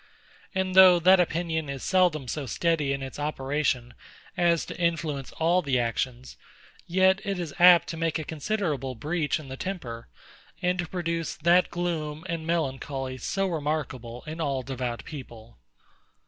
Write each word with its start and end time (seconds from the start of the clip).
And 0.55 0.73
though 0.73 0.97
that 0.99 1.19
opinion 1.19 1.69
is 1.69 1.83
seldom 1.83 2.27
so 2.27 2.47
steady 2.47 2.91
in 2.91 3.03
its 3.03 3.19
operation 3.19 3.93
as 4.35 4.65
to 4.65 4.79
influence 4.79 5.31
all 5.33 5.61
the 5.61 5.77
actions; 5.79 6.37
yet 6.87 7.21
it 7.23 7.37
is 7.37 7.53
apt 7.59 7.87
to 7.89 7.97
make 7.97 8.17
a 8.17 8.23
considerable 8.23 8.95
breach 8.95 9.39
in 9.39 9.47
the 9.47 9.57
temper, 9.57 10.07
and 10.59 10.79
to 10.79 10.87
produce 10.87 11.35
that 11.35 11.69
gloom 11.69 12.25
and 12.27 12.47
melancholy 12.47 13.19
so 13.19 13.45
remarkable 13.45 14.23
in 14.25 14.41
all 14.41 14.63
devout 14.63 15.03
people. 15.05 15.59